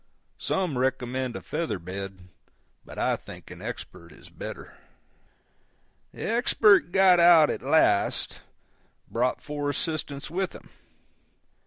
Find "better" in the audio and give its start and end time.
4.29-4.73